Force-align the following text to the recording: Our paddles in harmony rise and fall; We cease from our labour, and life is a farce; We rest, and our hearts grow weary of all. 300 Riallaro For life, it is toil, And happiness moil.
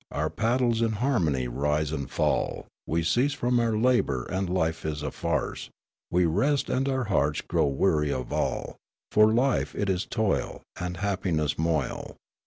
Our 0.09 0.31
paddles 0.31 0.81
in 0.81 0.93
harmony 0.93 1.47
rise 1.47 1.91
and 1.91 2.09
fall; 2.09 2.65
We 2.87 3.03
cease 3.03 3.33
from 3.33 3.59
our 3.59 3.77
labour, 3.77 4.23
and 4.25 4.49
life 4.49 4.83
is 4.83 5.03
a 5.03 5.11
farce; 5.11 5.69
We 6.09 6.25
rest, 6.25 6.71
and 6.71 6.89
our 6.89 7.03
hearts 7.03 7.41
grow 7.41 7.67
weary 7.67 8.11
of 8.11 8.33
all. 8.33 8.77
300 9.11 9.11
Riallaro 9.11 9.11
For 9.11 9.31
life, 9.35 9.75
it 9.75 9.91
is 9.91 10.05
toil, 10.07 10.63
And 10.79 10.97
happiness 10.97 11.55
moil. 11.59 12.15